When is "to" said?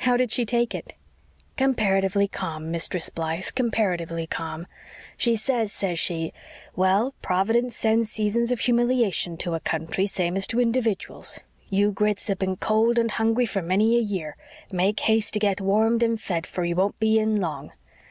9.38-9.54, 10.48-10.60, 15.32-15.38